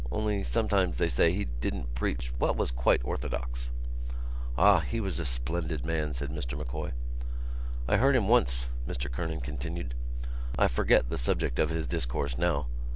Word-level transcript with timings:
Only 0.11 0.41
sometimes, 0.41 0.97
they 0.97 1.09
say, 1.09 1.31
he 1.31 1.45
didn't 1.45 1.93
preach 1.93 2.33
what 2.39 2.57
was 2.57 2.71
quite 2.71 3.01
orthodox." 3.05 3.69
"Ah!... 4.57 4.79
he 4.79 4.99
was 4.99 5.19
a 5.19 5.25
splendid 5.25 5.85
man," 5.85 6.15
said 6.15 6.31
Mr 6.31 6.57
M'Coy. 6.57 6.93
"I 7.87 7.97
heard 7.97 8.15
him 8.15 8.27
once," 8.27 8.65
Mr 8.87 9.11
Kernan 9.11 9.41
continued. 9.41 9.93
"I 10.57 10.67
forget 10.69 11.09
the 11.11 11.19
subject 11.19 11.59
of 11.59 11.69
his 11.69 11.85
discourse 11.85 12.35
now. 12.35 12.65